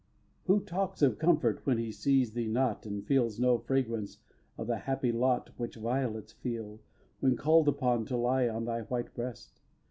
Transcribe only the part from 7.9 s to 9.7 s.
to lie On thy white breast?